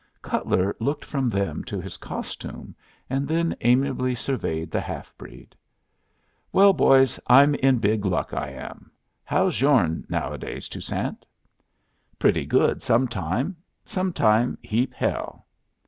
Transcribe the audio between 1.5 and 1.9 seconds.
to